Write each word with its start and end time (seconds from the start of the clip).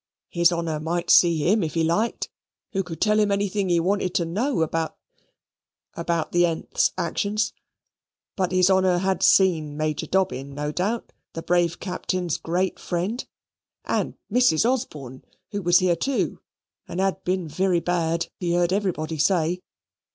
His 0.31 0.51
honour 0.51 0.79
might 0.79 1.11
see 1.11 1.37
him 1.47 1.61
if 1.61 1.75
he 1.75 1.83
liked, 1.83 2.27
who 2.73 2.81
could 2.81 2.99
tell 2.99 3.19
him 3.19 3.31
anything 3.31 3.69
he 3.69 3.79
wanted 3.79 4.15
to 4.15 4.25
know 4.25 4.63
about 4.63 4.97
about 5.93 6.31
the 6.31 6.41
th's 6.43 6.91
actions. 6.97 7.53
But 8.35 8.51
his 8.51 8.71
honour 8.71 8.97
had 8.97 9.21
seen 9.21 9.77
Major 9.77 10.07
Dobbin, 10.07 10.55
no 10.55 10.71
doubt, 10.71 11.13
the 11.33 11.43
brave 11.43 11.79
Captain's 11.79 12.37
great 12.37 12.79
friend; 12.79 13.23
and 13.85 14.15
Mrs. 14.33 14.67
Osborne, 14.67 15.23
who 15.51 15.61
was 15.61 15.77
here 15.77 15.95
too, 15.95 16.39
and 16.87 16.99
had 16.99 17.23
been 17.23 17.47
very 17.47 17.79
bad, 17.79 18.25
he 18.39 18.55
heard 18.55 18.73
everybody 18.73 19.19
say. 19.19 19.61